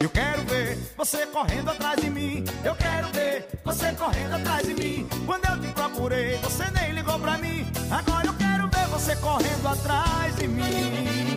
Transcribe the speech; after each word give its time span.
Eu 0.00 0.10
quero 0.10 0.42
ver 0.42 0.78
você 0.96 1.26
correndo 1.26 1.70
atrás 1.70 2.00
de 2.00 2.10
mim. 2.10 2.44
Eu 2.64 2.74
quero 2.74 3.08
ver 3.08 3.46
você 3.64 3.92
correndo 3.92 4.34
atrás 4.34 4.66
de 4.66 4.74
mim. 4.74 5.08
Quando 5.26 5.44
eu 5.46 5.60
te 5.60 5.68
procurei, 5.72 6.36
você 6.38 6.64
nem 6.70 6.92
ligou 6.92 7.18
pra 7.18 7.38
mim. 7.38 7.66
Agora 7.90 8.26
eu 8.26 8.34
quero 8.34 8.68
ver 8.68 8.86
você 8.88 9.16
correndo 9.16 9.68
atrás 9.68 10.36
de 10.36 10.48
mim. 10.48 11.35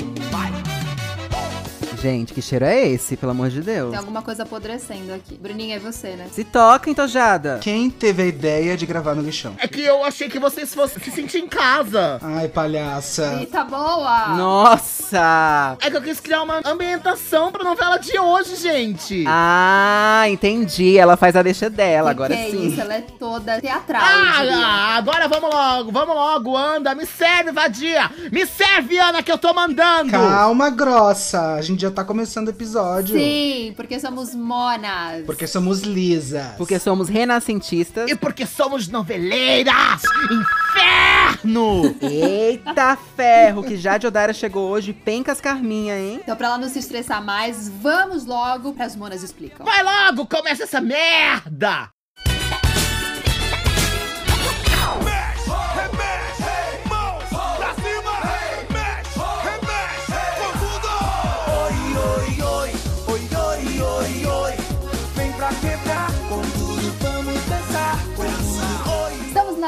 Gente, 2.01 2.33
que 2.33 2.41
cheiro 2.41 2.63
é 2.63 2.87
esse, 2.87 3.17
pelo 3.17 3.33
amor 3.33 3.49
de 3.49 3.59
Deus? 3.61 3.89
Tem 3.89 3.99
alguma 3.99 4.21
coisa 4.21 4.43
apodrecendo 4.43 5.13
aqui. 5.13 5.35
Bruninha, 5.35 5.75
é 5.75 5.79
você, 5.79 6.15
né? 6.15 6.27
Se 6.31 6.45
toca, 6.45 6.89
entojada. 6.89 7.59
Quem 7.61 7.89
teve 7.89 8.23
a 8.23 8.25
ideia 8.25 8.77
de 8.77 8.85
gravar 8.85 9.15
no 9.15 9.21
lixão? 9.21 9.53
É 9.57 9.67
que 9.67 9.81
eu 9.81 10.05
achei 10.05 10.29
que 10.29 10.39
vocês 10.39 10.73
fossem 10.73 11.03
se 11.03 11.11
sentir 11.11 11.39
em 11.39 11.47
casa. 11.47 12.17
Ai, 12.21 12.47
palhaça. 12.47 13.39
Eita, 13.41 13.65
boa! 13.65 14.29
Nossa! 14.29 15.77
É 15.81 15.89
que 15.91 15.97
eu 15.97 16.01
quis 16.01 16.21
criar 16.21 16.43
uma 16.43 16.61
ambientação 16.63 17.51
pra 17.51 17.65
novela 17.65 17.97
de 17.97 18.17
hoje, 18.17 18.55
gente. 18.55 19.25
Ah, 19.27 20.23
entendi. 20.29 20.97
Ela 20.97 21.17
faz 21.17 21.35
a 21.35 21.43
deixa 21.43 21.69
dela, 21.69 22.11
Que 22.11 22.11
agora 22.11 22.33
que 22.33 22.41
é 22.41 22.49
sim. 22.51 22.67
isso? 22.67 22.79
Ela 22.79 22.93
é 22.93 23.01
toda 23.01 23.59
teatral. 23.59 24.01
Ah, 24.01 24.41
ah, 24.53 24.95
agora 24.95 25.27
vamos 25.27 25.49
logo, 25.53 25.91
vamos 25.91 26.15
logo, 26.15 26.55
anda, 26.55 26.95
me 26.95 27.05
serve, 27.05 27.51
vadia! 27.51 28.09
Me 28.31 28.45
serve, 28.45 28.97
Ana, 28.97 29.21
que 29.21 29.31
eu 29.31 29.37
tô 29.37 29.53
mandando! 29.53 30.11
Calma, 30.11 30.69
grossa. 30.69 31.55
A 31.55 31.61
gente 31.61 31.81
já 31.81 31.88
tá 31.91 32.03
começando 32.03 32.47
o 32.47 32.51
episódio. 32.51 33.17
Sim, 33.17 33.73
porque 33.75 33.99
somos 33.99 34.33
monas. 34.33 35.25
Porque 35.25 35.47
somos 35.47 35.81
lisas. 35.81 36.55
Porque 36.57 36.79
somos 36.79 37.09
renascentistas. 37.09 38.09
E 38.09 38.15
porque 38.15 38.45
somos 38.45 38.87
noveleiras! 38.87 40.01
Inferno! 40.31 41.95
Eita 42.01 42.97
ferro, 43.15 43.63
que 43.63 43.77
Jade 43.77 44.07
Odaira 44.07 44.33
chegou 44.33 44.69
hoje, 44.69 44.93
pencas 44.93 45.41
Carminha, 45.41 45.97
hein? 45.97 46.19
Então, 46.23 46.35
pra 46.35 46.47
ela 46.47 46.57
não 46.57 46.69
se 46.69 46.79
estressar 46.79 47.23
mais, 47.23 47.69
vamos 47.69 48.25
logo 48.25 48.73
pras 48.73 48.95
monas 48.95 49.23
explicam. 49.23 49.65
Vai 49.65 49.83
logo, 49.83 50.25
começa 50.25 50.63
essa 50.63 50.81
merda! 50.81 51.89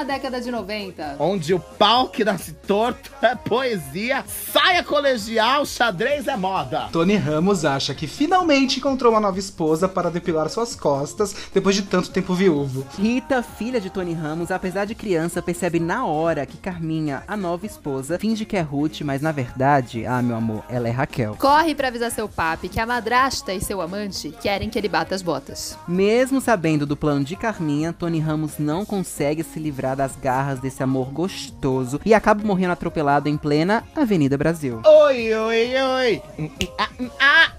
Na 0.02 0.04
década 0.04 0.42
de 0.42 0.50
90. 0.50 1.18
Onde 1.20 1.54
o 1.54 1.60
pau 1.60 2.10
que 2.10 2.26
nasce 2.26 2.54
torto 2.54 3.12
é 3.22 3.36
poesia, 3.36 4.24
saia 4.52 4.84
colegial, 4.84 5.64
xadrez 5.64 6.28
é 6.28 6.36
moda. 6.36 6.90
Tony 6.92 7.16
Ramos 7.16 7.64
acha 7.64 7.94
que 7.94 8.08
finalmente 8.08 8.80
encontrou 8.80 9.14
uma 9.14 9.20
nova 9.20 9.38
esposa 9.38 9.88
para 9.88 10.10
depilar 10.10 10.50
suas 10.50 10.76
costas 10.76 11.36
depois 11.54 11.76
de 11.76 11.84
tanto 11.84 12.10
tempo 12.10 12.34
viúvo. 12.34 12.84
Rita, 12.98 13.44
filha 13.44 13.80
de 13.80 13.92
Tony 13.92 14.14
Ramos, 14.14 14.50
apesar 14.50 14.86
de 14.86 14.96
criança, 14.96 15.42
percebe 15.42 15.80
na 15.80 16.06
hora 16.06 16.48
que 16.48 16.58
Carminha, 16.58 17.24
a 17.28 17.38
nova 17.38 17.68
esposa, 17.68 18.18
finge 18.18 18.44
que 18.44 18.58
é 18.58 18.62
Ruth, 18.62 19.02
mas 19.02 19.22
na 19.22 19.32
verdade, 19.32 20.06
ah, 20.08 20.22
meu 20.22 20.36
amor, 20.36 20.64
ela 20.68 20.88
é 20.88 20.92
Raquel. 20.92 21.36
Corre 21.38 21.76
pra 21.76 21.90
avisar 21.90 22.10
seu 22.10 22.28
papi 22.28 22.70
que 22.70 22.80
a 22.80 22.88
madrasta 22.88 23.54
e 23.54 23.62
seu 23.62 23.82
amante 23.82 24.34
querem 24.42 24.70
que 24.70 24.80
ele 24.80 24.90
bata 24.90 25.14
as 25.14 25.22
botas. 25.22 25.78
Mesmo 25.88 26.42
sabendo 26.42 26.88
do 26.88 26.98
plano 26.98 27.24
de 27.24 27.36
Carminha, 27.36 27.94
Tony 27.94 28.20
Ramos 28.20 28.58
não 28.58 28.84
consegue 28.84 29.44
se 29.44 29.60
livrar 29.60 29.91
das 29.96 30.16
garras 30.16 30.60
desse 30.60 30.82
amor 30.84 31.12
gostoso 31.12 32.00
e 32.06 32.14
acaba 32.14 32.44
morrendo 32.44 32.74
atropelado 32.74 33.30
em 33.30 33.38
plena 33.38 33.84
Avenida 33.96 34.38
Brasil. 34.38 34.82
Oi, 35.12 35.34
oi, 35.34 35.74
oi. 35.76 36.22
Ah, 36.78 36.90
ah, 37.20 37.52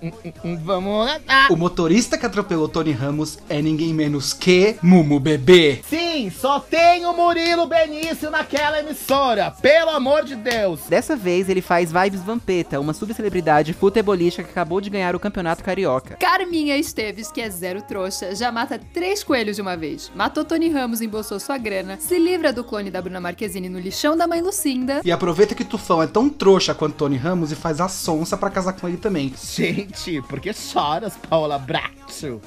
Vamos 0.65 1.07
lá. 1.07 1.21
Ah. 1.29 1.49
O 1.51 1.57
motorista 1.57 2.17
que 2.17 2.25
atropelou 2.25 2.67
Tony 2.67 2.93
Ramos 2.93 3.39
é 3.47 3.61
ninguém 3.61 3.93
menos 3.93 4.33
que 4.33 4.77
Mumu 4.83 5.21
Bebê. 5.21 5.81
Sim, 5.87 6.31
só 6.31 6.59
tem 6.59 7.05
o 7.05 7.13
Murilo 7.13 7.67
Benício 7.67 8.31
naquela 8.31 8.81
emissora, 8.81 9.51
pelo 9.51 9.91
amor 9.91 10.25
de 10.25 10.35
Deus. 10.35 10.81
Dessa 10.89 11.15
vez 11.15 11.51
ele 11.51 11.61
faz 11.61 11.93
Vibes 11.93 12.23
Vampeta, 12.23 12.81
uma 12.81 12.95
subcelebridade 12.95 13.75
futebolística 13.75 14.45
que 14.45 14.51
acabou 14.51 14.81
de 14.81 14.89
ganhar 14.89 15.15
o 15.15 15.21
Campeonato 15.21 15.63
Carioca. 15.63 16.17
Carminha 16.17 16.79
Esteves, 16.79 17.31
que 17.31 17.43
é 17.43 17.51
zero 17.51 17.83
trouxa, 17.83 18.35
já 18.35 18.51
mata 18.51 18.81
três 18.95 19.23
coelhos 19.23 19.57
de 19.57 19.63
uma 19.63 19.77
vez. 19.77 20.11
Matou 20.15 20.43
Tony 20.43 20.71
Ramos, 20.71 21.03
embolsou 21.03 21.39
sua 21.39 21.59
grana, 21.59 21.99
se 22.01 22.19
livra 22.19 22.51
do 22.51 22.65
clone 22.65 22.91
da 22.91 23.03
Bruna 23.03 23.21
Marquezine 23.21 23.69
no 23.69 23.79
lixão 23.79 24.17
da 24.17 24.27
mãe 24.27 24.41
Lucinda. 24.41 25.03
E 25.05 25.13
aproveita 25.13 25.55
que 25.55 25.65
Tufão 25.65 26.03
é 26.03 26.07
tão 26.07 26.31
trouxa 26.31 26.75
quanto 26.75 26.95
Tony 26.95 27.19
Ramos 27.19 27.42
e 27.51 27.57
faz 27.57 27.81
a 27.81 27.89
sonsa 27.89 28.37
pra 28.37 28.51
casar 28.51 28.75
com 28.75 28.89
ele 28.89 28.99
também. 28.99 29.33
Gente, 29.43 30.21
por 30.23 30.39
que 30.39 30.53
choras, 30.53 31.15
Paola 31.29 31.59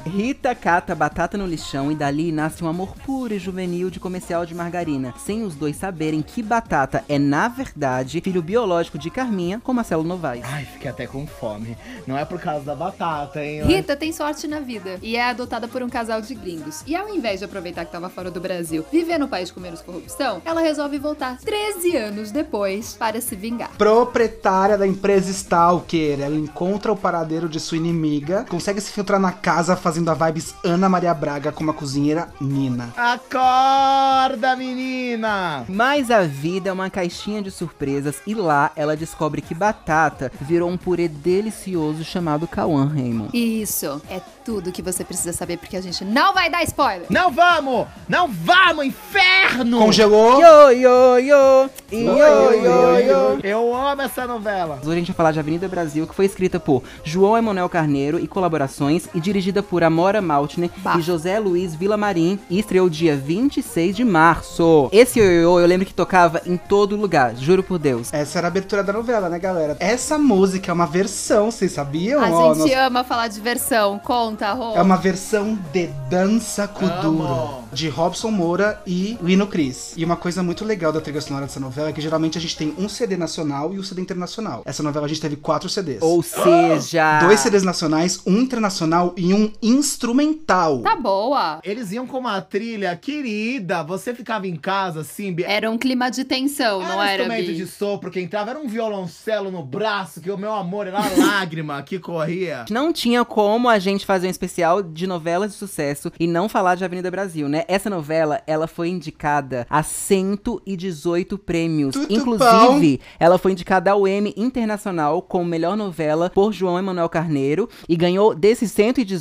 Rita 0.06 0.53
cata 0.53 0.94
batata 0.94 1.38
no 1.38 1.46
lixão 1.46 1.92
e 1.92 1.96
dali 1.96 2.31
nasce 2.31 2.64
um 2.64 2.68
amor 2.68 2.96
puro 3.06 3.34
e 3.34 3.40
juvenil 3.40 3.90
de 3.90 4.00
comercial 4.00 4.46
de 4.46 4.53
margarina, 4.53 5.14
sem 5.18 5.44
os 5.44 5.56
dois 5.56 5.76
saberem 5.76 6.22
que 6.22 6.44
batata 6.44 7.03
é, 7.09 7.18
na 7.18 7.48
verdade, 7.48 8.22
filho 8.22 8.42
biológico 8.42 8.98
de 8.98 9.09
Carminha 9.09 9.59
com 9.59 9.74
Marcelo 9.74 10.04
Novaes. 10.04 10.46
Ai, 10.46 10.66
fiquei 10.66 10.90
até 10.90 11.08
com 11.08 11.25
fome. 11.25 11.75
Não 12.06 12.18
é 12.18 12.24
por 12.24 12.40
causa 12.40 12.64
da 12.64 12.75
batata, 12.75 13.44
hein? 13.44 13.64
Rita 13.64 13.96
tem 13.96 14.12
sorte 14.12 14.48
na 14.48 14.59
vida 14.59 15.00
e 15.02 15.16
é 15.16 15.30
adotada 15.30 15.68
por 15.68 15.81
um 15.81 15.90
casal 15.90 16.22
de 16.22 16.36
gringos. 16.36 16.84
E 16.86 16.96
ao 16.96 17.09
invés 17.09 17.40
de 17.40 17.46
aproveitar 17.46 17.86
que 17.86 17.92
tava 17.92 18.09
fora 18.09 18.30
do 18.30 18.40
Brasil, 18.40 18.86
viver 18.92 19.18
no 19.18 19.28
país 19.28 19.50
com 19.50 19.59
menos 19.59 19.81
corrupção, 19.81 20.42
ela 20.46 20.62
resolve 20.62 21.00
voltar 21.00 21.38
13 21.40 21.98
anos 21.98 22.31
depois 22.31 22.94
para 22.94 23.20
se 23.20 23.36
vingar. 23.36 23.72
Proprietária 23.78 24.78
da 24.78 24.86
empresa 24.86 25.31
Stalker, 25.31 26.20
ela 26.20 26.36
encontra 26.36 26.92
o 26.92 26.96
paradeiro 26.96 27.50
de 27.50 27.59
sua 27.59 27.78
inimiga, 27.78 28.46
consegue 28.50 28.80
se 28.80 28.92
filtrar 28.92 29.20
na 29.20 29.31
casa 29.31 29.55
fazendo 29.64 30.10
a 30.10 30.14
vibes 30.14 30.54
Ana 30.64 30.90
Maria 30.90 31.14
Braga 31.14 31.52
com 31.52 31.64
uma 31.64 31.74
cozinheira 31.74 32.30
Nina. 32.42 32.90
Acorda, 32.98 34.56
menina! 34.56 35.64
Mas 35.70 36.12
a 36.12 36.24
vida 36.24 36.70
é 36.70 36.74
uma 36.74 36.90
caixinha 36.90 37.42
de 37.42 37.50
surpresas 37.50 38.22
e 38.28 38.34
lá 38.34 38.72
ela 38.76 38.98
descobre 38.98 39.42
que 39.42 39.56
batata 39.56 40.32
virou 40.42 40.70
um 40.70 40.78
purê 40.78 41.08
delicioso 41.08 42.04
chamado 42.04 42.48
Cauã 42.48 42.86
Raymond. 42.86 43.30
Isso 43.34 44.02
é 44.10 44.20
tudo 44.44 44.72
que 44.72 44.82
você 44.82 45.04
precisa 45.04 45.32
saber 45.32 45.58
porque 45.58 45.78
a 45.78 45.82
gente 45.82 46.04
não 46.04 46.34
vai 46.34 46.50
dar 46.50 46.64
spoiler. 46.64 47.08
Não 47.10 47.32
vamos! 47.32 47.88
Não 48.10 48.28
vamos, 48.28 48.86
inferno! 48.86 49.80
Congelou? 49.80 50.42
Yo, 50.42 50.72
yo, 50.72 51.20
yo, 51.20 51.70
yo, 51.92 52.52
yo, 52.54 53.00
yo. 53.00 53.40
Eu 53.42 53.74
amo 53.74 54.02
essa 54.02 54.28
novela. 54.28 54.80
Hoje 54.82 54.92
a 54.92 54.96
gente 54.96 55.08
vai 55.08 55.16
falar 55.16 55.32
de 55.32 55.40
Avenida 55.40 55.68
Brasil, 55.68 56.06
que 56.06 56.14
foi 56.14 56.26
escrita 56.26 56.60
por 56.60 56.84
João 57.04 57.38
Emanuel 57.38 57.70
Carneiro 57.70 58.20
e 58.20 58.28
colaborações 58.28 59.08
e 59.14 59.20
dirigida 59.20 59.44
por 59.63 59.83
Amora 59.83 60.22
Maltner 60.22 60.69
Bah. 60.78 60.97
e 60.97 61.01
José 61.01 61.39
Luiz 61.39 61.73
Villamarim 61.75 62.39
e 62.50 62.59
estreou 62.59 62.89
dia 62.89 63.16
26 63.16 63.95
de 63.95 64.03
março. 64.03 64.89
Esse 64.91 65.19
ioiô 65.19 65.59
eu 65.59 65.66
lembro 65.67 65.85
que 65.85 65.94
tocava 65.94 66.41
em 66.45 66.57
todo 66.57 66.95
lugar, 66.95 67.35
juro 67.35 67.63
por 67.63 67.78
Deus. 67.79 68.13
Essa 68.13 68.39
era 68.39 68.47
a 68.47 68.50
abertura 68.50 68.83
da 68.83 68.91
novela, 68.94 69.29
né, 69.29 69.38
galera? 69.39 69.78
Essa 69.79 70.17
música 70.17 70.72
é 70.72 70.73
uma 70.73 70.85
versão, 70.88 71.51
vocês 71.51 71.72
sabiam? 71.72 72.22
A 72.23 72.29
Ó, 72.29 72.53
gente 72.53 72.59
nós- 72.72 72.85
ama 72.88 73.03
falar 73.03 73.28
de 73.28 73.39
versão. 73.39 74.00
Conta, 74.00 74.51
Rô. 74.53 74.75
É 74.75 74.81
uma 74.81 74.97
versão 74.97 75.57
de 75.72 75.88
Dança 76.09 76.67
Kuduro, 76.67 77.63
de 77.72 77.89
Robson 77.89 78.31
Moura 78.31 78.81
e 78.85 79.17
Lino 79.22 79.47
Cris. 79.47 79.94
E 79.97 80.03
uma 80.06 80.16
coisa 80.16 80.41
muito 80.44 80.63
legal 80.66 80.91
da 80.91 81.01
trilha 81.01 81.22
sonora 81.22 81.45
dessa 81.45 81.59
novela 81.59 81.89
é 81.89 81.94
que 81.94 82.01
geralmente 82.01 82.38
a 82.38 82.41
gente 82.41 82.56
tem 82.57 82.73
um 82.77 82.88
CD 82.89 83.16
nacional 83.17 83.73
e 83.73 83.79
um 83.79 83.83
CD 83.83 84.01
internacional. 84.01 84.62
Essa 84.66 84.81
novela 84.83 85.06
a 85.06 85.09
gente 85.09 85.22
teve 85.22 85.35
quatro 85.35 85.69
CDs. 85.69 86.00
Ou 86.01 86.22
seja, 86.23 87.19
Dois 87.19 87.39
CDs 87.39 87.63
nacionais, 87.63 88.19
um 88.25 88.38
internacional 88.39 89.13
e 89.17 89.25
um 89.34 89.52
instrumental. 89.62 90.80
Tá 90.81 90.96
boa. 90.96 91.59
Eles 91.63 91.91
iam 91.91 92.06
com 92.06 92.18
uma 92.19 92.41
trilha 92.41 92.96
querida. 92.96 93.84
Você 93.84 94.13
ficava 94.13 94.47
em 94.47 94.56
casa, 94.56 95.02
assim. 95.02 95.36
Era 95.44 95.69
um 95.69 95.78
clima 95.78 96.09
de 96.09 96.24
tensão, 96.24 96.81
Era 96.81 96.90
não 96.90 97.00
um 97.00 97.03
era, 97.03 97.24
instrumento 97.24 97.47
Bi? 97.47 97.56
de 97.56 97.68
sopro 97.68 98.12
que 98.12 98.19
entrava, 98.19 98.52
era 98.52 98.59
um 98.59 98.68
violoncelo 98.68 99.52
no 99.52 99.63
braço, 99.63 100.22
que 100.22 100.31
o 100.31 100.38
meu 100.38 100.54
amor 100.54 100.88
era 100.88 101.00
lágrima 101.18 101.81
que 101.83 102.00
corria. 102.00 102.66
Não 102.69 102.92
tinha 102.94 103.24
como 103.25 103.69
a 103.69 103.80
gente 103.80 104.06
fazer 104.06 104.27
um 104.27 104.31
especial 104.31 104.81
de 104.83 105.07
novelas 105.07 105.51
de 105.51 105.57
sucesso 105.57 106.12
e 106.19 106.27
não 106.27 106.48
falar 106.50 106.75
de 106.75 106.83
Avenida 106.83 107.10
Brasil, 107.12 107.48
né? 107.48 107.63
Essa 107.68 107.89
novela, 107.89 108.42
ela 108.45 108.68
foi 108.68 108.89
indicada 108.89 109.66
a 109.69 109.81
118 109.83 111.38
prêmios. 111.38 111.94
Tudo 111.94 112.13
Inclusive, 112.13 113.00
ela 113.19 113.38
foi 113.38 113.51
indicada 113.51 113.92
ao 113.92 114.07
Emmy 114.07 114.33
Internacional 114.38 115.22
como 115.22 115.45
melhor 115.45 115.75
novela 115.75 116.30
por 116.30 116.51
João 116.54 116.77
Emanuel 116.80 117.10
Carneiro 117.10 117.69
e 117.88 117.95
ganhou 117.95 118.33
desses 118.36 118.72
118, 118.72 119.14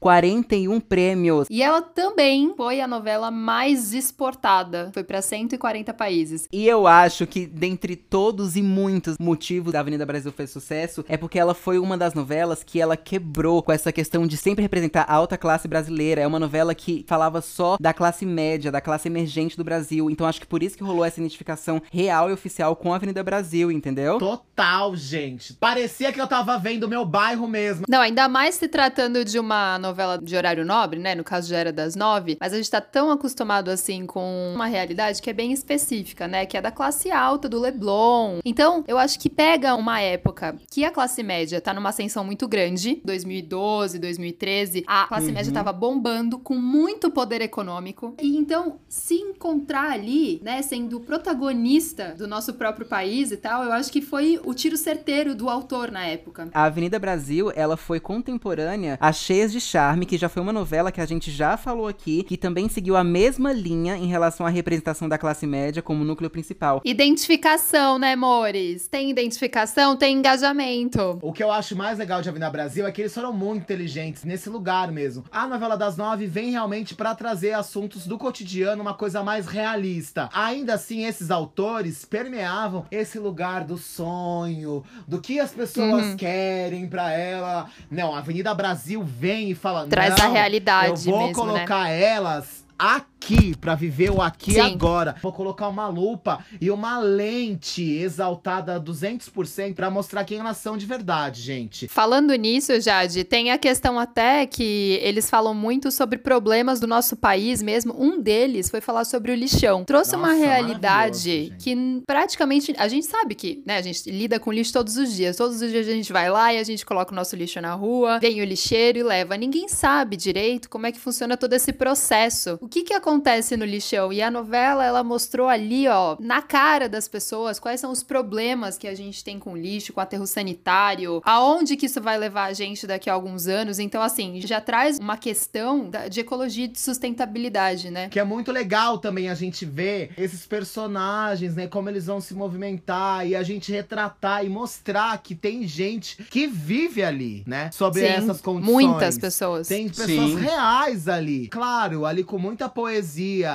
41 0.00 0.80
prêmios. 0.80 1.46
E 1.50 1.62
ela 1.62 1.80
também 1.80 2.54
foi 2.56 2.80
a 2.80 2.88
novela 2.88 3.30
mais 3.30 3.94
exportada. 3.94 4.90
Foi 4.92 5.04
pra 5.04 5.22
140 5.22 5.92
países. 5.94 6.48
E 6.52 6.66
eu 6.66 6.86
acho 6.86 7.26
que, 7.26 7.46
dentre 7.46 7.96
todos 7.96 8.56
e 8.56 8.62
muitos 8.62 9.16
motivos 9.18 9.72
da 9.72 9.80
Avenida 9.80 10.06
Brasil 10.06 10.32
fez 10.32 10.50
sucesso, 10.50 11.04
é 11.08 11.16
porque 11.16 11.38
ela 11.38 11.54
foi 11.54 11.78
uma 11.78 11.96
das 11.96 12.14
novelas 12.14 12.64
que 12.64 12.80
ela 12.80 12.96
quebrou 12.96 13.62
com 13.62 13.72
essa 13.72 13.92
questão 13.92 14.26
de 14.26 14.36
sempre 14.36 14.62
representar 14.62 15.02
a 15.02 15.14
alta 15.14 15.38
classe 15.38 15.68
brasileira. 15.68 16.20
É 16.20 16.26
uma 16.26 16.40
novela 16.40 16.74
que 16.74 17.04
falava 17.06 17.40
só 17.40 17.76
da 17.80 17.92
classe 17.92 18.24
média, 18.24 18.72
da 18.72 18.80
classe 18.80 19.08
emergente 19.08 19.56
do 19.56 19.64
Brasil. 19.64 20.10
Então 20.10 20.26
acho 20.26 20.40
que 20.40 20.46
por 20.46 20.62
isso 20.62 20.76
que 20.76 20.84
rolou 20.84 21.04
essa 21.04 21.20
identificação 21.20 21.82
real 21.92 22.30
e 22.30 22.32
oficial 22.32 22.74
com 22.74 22.92
a 22.92 22.96
Avenida 22.96 23.22
Brasil, 23.22 23.70
entendeu? 23.70 24.18
total, 24.18 24.96
gente. 24.96 25.52
Parecia 25.54 26.12
que 26.12 26.20
eu 26.20 26.26
tava 26.26 26.58
vendo 26.58 26.84
o 26.84 26.88
meu 26.88 27.04
bairro 27.04 27.48
mesmo. 27.48 27.84
Não, 27.88 28.00
ainda 28.00 28.28
mais 28.28 28.54
se 28.54 28.68
tratando 28.68 29.11
de 29.24 29.38
uma 29.38 29.78
novela 29.78 30.18
de 30.18 30.34
horário 30.36 30.64
nobre, 30.64 30.98
né? 30.98 31.14
No 31.14 31.22
caso 31.24 31.48
já 31.48 31.58
era 31.58 31.72
das 31.72 31.94
nove, 31.94 32.36
mas 32.40 32.52
a 32.52 32.56
gente 32.56 32.70
tá 32.70 32.80
tão 32.80 33.10
acostumado 33.10 33.70
assim 33.70 34.06
com 34.06 34.52
uma 34.54 34.66
realidade 34.66 35.20
que 35.20 35.28
é 35.30 35.32
bem 35.32 35.52
específica, 35.52 36.26
né? 36.26 36.46
Que 36.46 36.56
é 36.56 36.60
da 36.62 36.70
classe 36.70 37.10
alta, 37.10 37.48
do 37.48 37.60
Leblon. 37.60 38.40
Então, 38.44 38.82
eu 38.88 38.96
acho 38.98 39.18
que 39.18 39.28
pega 39.28 39.74
uma 39.74 40.00
época 40.00 40.56
que 40.70 40.84
a 40.84 40.90
classe 40.90 41.22
média 41.22 41.60
tá 41.60 41.74
numa 41.74 41.90
ascensão 41.90 42.24
muito 42.24 42.48
grande, 42.48 43.00
2012, 43.04 43.98
2013, 43.98 44.84
a 44.86 45.06
classe 45.06 45.26
Uhum. 45.26 45.34
média 45.34 45.52
tava 45.52 45.72
bombando 45.72 46.38
com 46.38 46.54
muito 46.56 47.10
poder 47.10 47.40
econômico. 47.42 48.14
E 48.20 48.36
então, 48.36 48.78
se 48.88 49.14
encontrar 49.14 49.90
ali, 49.90 50.40
né, 50.42 50.62
sendo 50.62 51.00
protagonista 51.00 52.14
do 52.16 52.26
nosso 52.26 52.54
próprio 52.54 52.86
país 52.86 53.30
e 53.30 53.36
tal, 53.36 53.62
eu 53.64 53.72
acho 53.72 53.90
que 53.90 54.00
foi 54.00 54.40
o 54.44 54.54
tiro 54.54 54.76
certeiro 54.76 55.34
do 55.34 55.48
autor 55.48 55.90
na 55.90 56.04
época. 56.06 56.48
A 56.54 56.64
Avenida 56.64 56.98
Brasil, 56.98 57.50
ela 57.54 57.76
foi 57.76 57.98
contemporânea 58.00 58.96
a 59.02 59.12
Cheias 59.12 59.50
de 59.50 59.60
Charme, 59.60 60.06
que 60.06 60.16
já 60.16 60.28
foi 60.28 60.40
uma 60.40 60.52
novela 60.52 60.92
que 60.92 61.00
a 61.00 61.04
gente 61.06 61.28
já 61.28 61.56
falou 61.56 61.88
aqui, 61.88 62.22
que 62.22 62.36
também 62.36 62.68
seguiu 62.68 62.96
a 62.96 63.02
mesma 63.02 63.52
linha 63.52 63.96
em 63.96 64.06
relação 64.06 64.46
à 64.46 64.48
representação 64.48 65.08
da 65.08 65.18
classe 65.18 65.44
média 65.44 65.82
como 65.82 66.04
núcleo 66.04 66.30
principal. 66.30 66.80
Identificação, 66.84 67.98
né, 67.98 68.12
amores? 68.12 68.86
Tem 68.86 69.10
identificação, 69.10 69.96
tem 69.96 70.18
engajamento. 70.18 71.18
O 71.20 71.32
que 71.32 71.42
eu 71.42 71.50
acho 71.50 71.74
mais 71.74 71.98
legal 71.98 72.22
de 72.22 72.28
Avenida 72.28 72.48
Brasil 72.48 72.86
é 72.86 72.92
que 72.92 73.00
eles 73.00 73.12
foram 73.12 73.32
muito 73.32 73.62
inteligentes 73.62 74.22
nesse 74.22 74.48
lugar 74.48 74.92
mesmo. 74.92 75.24
A 75.32 75.48
novela 75.48 75.76
das 75.76 75.96
nove 75.96 76.26
vem 76.26 76.52
realmente 76.52 76.94
pra 76.94 77.12
trazer 77.12 77.54
assuntos 77.54 78.06
do 78.06 78.16
cotidiano, 78.16 78.82
uma 78.82 78.94
coisa 78.94 79.20
mais 79.24 79.46
realista. 79.48 80.28
Ainda 80.32 80.74
assim, 80.74 81.04
esses 81.06 81.28
autores 81.32 82.04
permeavam 82.04 82.86
esse 82.88 83.18
lugar 83.18 83.64
do 83.64 83.76
sonho, 83.76 84.84
do 85.08 85.20
que 85.20 85.40
as 85.40 85.50
pessoas 85.50 86.06
Uhum. 86.06 86.16
querem 86.16 86.86
pra 86.86 87.10
ela. 87.10 87.68
Não, 87.90 88.14
a 88.14 88.18
Avenida 88.18 88.54
Brasil 88.54 88.91
vem 88.96 89.50
e 89.50 89.54
fala: 89.54 89.86
Traz 89.86 90.16
"Não, 90.18 90.26
a 90.26 90.28
realidade 90.28 91.08
Eu 91.08 91.12
vou 91.12 91.26
mesmo, 91.26 91.44
né?" 91.46 91.52
colocar 91.60 91.88
elas 91.88 92.64
aqui 92.78 93.11
pra 93.60 93.74
viver 93.74 94.10
o 94.10 94.20
aqui 94.20 94.52
e 94.52 94.54
Sim. 94.54 94.60
agora. 94.60 95.16
Vou 95.22 95.32
colocar 95.32 95.68
uma 95.68 95.88
lupa 95.88 96.44
e 96.60 96.70
uma 96.70 96.98
lente 96.98 97.82
exaltada 97.82 98.76
a 98.76 98.80
200% 98.80 99.74
pra 99.74 99.90
mostrar 99.90 100.24
quem 100.24 100.38
elas 100.38 100.56
são 100.56 100.76
de 100.76 100.86
verdade, 100.86 101.40
gente. 101.40 101.88
Falando 101.88 102.34
nisso, 102.34 102.78
Jade, 102.80 103.24
tem 103.24 103.50
a 103.50 103.58
questão 103.58 103.98
até 103.98 104.46
que 104.46 104.98
eles 105.02 105.30
falam 105.30 105.54
muito 105.54 105.90
sobre 105.90 106.18
problemas 106.18 106.80
do 106.80 106.86
nosso 106.86 107.16
país 107.16 107.62
mesmo. 107.62 107.94
Um 107.98 108.20
deles 108.20 108.70
foi 108.70 108.80
falar 108.80 109.04
sobre 109.04 109.32
o 109.32 109.34
lixão. 109.34 109.84
Trouxe 109.84 110.16
uma 110.16 110.28
Nossa, 110.28 110.44
realidade 110.44 111.28
maravilhoso, 111.28 111.56
que 111.58 112.02
praticamente 112.06 112.74
a 112.76 112.88
gente 112.88 113.06
sabe 113.06 113.34
que, 113.34 113.62
né, 113.64 113.76
a 113.76 113.82
gente 113.82 114.10
lida 114.10 114.38
com 114.40 114.52
lixo 114.52 114.72
todos 114.72 114.96
os 114.96 115.12
dias. 115.12 115.36
Todos 115.36 115.60
os 115.60 115.70
dias 115.70 115.86
a 115.86 115.92
gente 115.92 116.12
vai 116.12 116.30
lá 116.30 116.52
e 116.52 116.58
a 116.58 116.64
gente 116.64 116.84
coloca 116.84 117.12
o 117.12 117.14
nosso 117.14 117.36
lixo 117.36 117.60
na 117.60 117.74
rua, 117.74 118.18
vem 118.18 118.40
o 118.40 118.44
lixeiro 118.44 118.98
e 118.98 119.02
leva. 119.02 119.36
Ninguém 119.36 119.68
sabe 119.68 120.16
direito 120.16 120.68
como 120.68 120.86
é 120.86 120.92
que 120.92 120.98
funciona 120.98 121.36
todo 121.36 121.52
esse 121.52 121.72
processo. 121.72 122.58
O 122.60 122.68
que 122.68 122.82
que 122.82 122.92
acontece 122.92 123.11
no 123.56 123.64
lixão? 123.64 124.12
E 124.12 124.22
a 124.22 124.30
novela, 124.30 124.84
ela 124.84 125.02
mostrou 125.02 125.48
ali, 125.48 125.88
ó, 125.88 126.16
na 126.20 126.40
cara 126.40 126.88
das 126.88 127.08
pessoas 127.08 127.58
quais 127.58 127.80
são 127.80 127.90
os 127.90 128.02
problemas 128.02 128.78
que 128.78 128.88
a 128.88 128.94
gente 128.94 129.22
tem 129.24 129.38
com 129.38 129.56
lixo, 129.56 129.92
com 129.92 130.00
aterro 130.00 130.26
sanitário, 130.26 131.20
aonde 131.24 131.76
que 131.76 131.86
isso 131.86 132.00
vai 132.00 132.16
levar 132.18 132.44
a 132.44 132.52
gente 132.52 132.86
daqui 132.86 133.10
a 133.10 133.14
alguns 133.14 133.46
anos. 133.46 133.78
Então, 133.78 134.02
assim, 134.02 134.40
já 134.40 134.60
traz 134.60 134.98
uma 134.98 135.16
questão 135.16 135.90
de 136.10 136.20
ecologia 136.20 136.64
e 136.64 136.68
de 136.68 136.80
sustentabilidade, 136.80 137.90
né? 137.90 138.08
Que 138.08 138.20
é 138.20 138.24
muito 138.24 138.52
legal 138.52 138.98
também 138.98 139.28
a 139.28 139.34
gente 139.34 139.64
ver 139.64 140.10
esses 140.16 140.46
personagens, 140.46 141.54
né? 141.54 141.66
Como 141.66 141.88
eles 141.88 142.06
vão 142.06 142.20
se 142.20 142.34
movimentar 142.34 143.26
e 143.26 143.34
a 143.34 143.42
gente 143.42 143.72
retratar 143.72 144.44
e 144.44 144.48
mostrar 144.48 145.18
que 145.18 145.34
tem 145.34 145.66
gente 145.66 146.22
que 146.24 146.46
vive 146.46 147.02
ali, 147.02 147.42
né? 147.46 147.70
Sobre 147.72 148.00
Sim, 148.00 148.06
essas 148.06 148.40
condições. 148.40 148.72
muitas 148.72 149.18
pessoas. 149.18 149.68
Tem 149.68 149.88
pessoas 149.88 150.08
Sim. 150.08 150.38
reais 150.38 151.08
ali. 151.08 151.48
Claro, 151.48 152.04
ali 152.04 152.24
com 152.24 152.38
muita 152.38 152.68
poesia. 152.68 153.01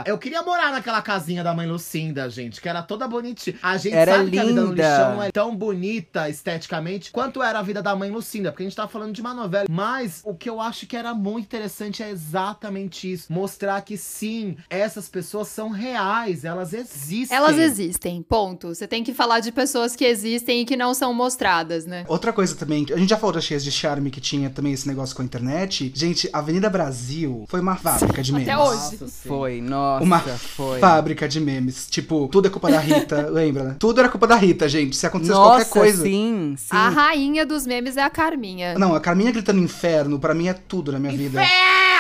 Eu 0.06 0.18
queria 0.18 0.42
morar 0.44 0.72
naquela 0.72 1.02
casinha 1.02 1.44
da 1.44 1.54
mãe 1.54 1.68
Lucinda, 1.68 2.30
gente, 2.30 2.62
que 2.62 2.68
era 2.68 2.82
toda 2.82 3.08
bonitinha. 3.08 3.58
A 3.62 3.78
gente 3.78 3.96
Era 3.96 4.18
sabe 4.18 4.32
que 4.32 4.40
a 4.40 4.44
vida 4.44 4.62
no 4.62 4.70
linda. 4.70 4.84
lixão 4.84 5.16
não 5.16 5.24
é 5.24 5.32
tão 5.32 5.56
bonita 5.56 6.30
esteticamente 6.30 7.12
quanto 7.12 7.42
era 7.42 7.60
a 7.60 7.62
vida 7.62 7.82
da 7.82 7.96
mãe 7.96 8.10
Lucinda, 8.12 8.52
porque 8.52 8.64
a 8.64 8.66
gente 8.66 8.76
tá 8.76 8.88
falando 8.88 9.14
de 9.14 9.22
uma 9.22 9.34
novela. 9.34 9.66
Mas 9.70 10.22
o 10.24 10.34
que 10.34 10.50
eu 10.50 10.60
acho 10.62 10.86
que 10.86 10.96
era 10.96 11.14
muito 11.14 11.46
interessante 11.46 12.04
é 12.04 12.10
exatamente 12.10 13.12
isso. 13.12 13.32
Mostrar 13.32 13.82
que 13.82 13.98
sim, 13.98 14.58
essas 14.70 15.08
pessoas 15.10 15.48
são 15.48 15.70
reais, 15.70 16.46
elas 16.46 16.74
existem. 16.74 17.36
Elas 17.36 17.58
existem, 17.58 18.22
ponto. 18.22 18.70
Você 18.74 18.88
tem 18.88 19.04
que 19.04 19.14
falar 19.14 19.40
de 19.40 19.52
pessoas 19.52 19.96
que 19.96 20.06
existem 20.06 20.62
e 20.62 20.66
que 20.66 20.76
não 20.76 20.94
são 20.94 21.14
mostradas, 21.14 21.86
né? 21.86 22.06
Outra 22.08 22.34
coisa 22.34 22.56
também, 22.56 22.86
a 22.94 22.98
gente 22.98 23.10
já 23.10 23.18
falou 23.18 23.34
das 23.34 23.44
cheias 23.44 23.64
de 23.64 23.72
charme 23.72 24.10
que 24.12 24.22
tinha 24.22 24.50
também 24.50 24.74
esse 24.74 24.88
negócio 24.88 25.16
com 25.16 25.22
a 25.22 25.26
internet. 25.26 25.92
Gente, 25.96 26.30
a 26.34 26.40
Avenida 26.40 26.70
Brasil 26.70 27.46
foi 27.48 27.60
uma 27.60 27.76
fábrica 27.76 28.22
de 28.22 28.32
memes. 28.32 28.48
Até 28.48 28.58
hoje. 28.58 28.98
Nossa. 29.02 29.08
Foi, 29.38 29.62
nossa, 29.62 30.04
Uma 30.04 30.20
foi. 30.20 30.80
fábrica 30.80 31.28
de 31.28 31.40
memes. 31.40 31.88
Tipo, 31.90 32.28
tudo 32.32 32.48
é 32.48 32.52
culpa 32.52 32.70
da 32.72 32.80
Rita, 32.80 33.28
lembra, 33.32 33.64
né? 33.64 33.76
Tudo 33.80 34.00
era 34.00 34.10
culpa 34.10 34.28
da 34.28 34.36
Rita, 34.36 34.68
gente. 34.68 34.96
Se 34.96 35.06
acontecesse 35.06 35.38
Nossa, 35.38 35.66
qualquer 35.66 35.70
coisa. 35.72 36.04
sim, 36.04 36.56
sim. 36.58 36.68
A 36.76 36.90
rainha 36.90 37.46
dos 37.46 37.66
memes 37.66 37.98
é 37.98 38.04
a 38.04 38.10
Carminha. 38.10 38.78
Não, 38.78 38.96
a 38.96 39.00
Carminha 39.00 39.32
gritando 39.32 39.60
inferno, 39.60 40.20
pra 40.20 40.34
mim 40.34 40.48
é 40.48 40.54
tudo 40.54 40.92
na 40.92 41.00
minha 41.00 41.14
vida. 41.16 41.42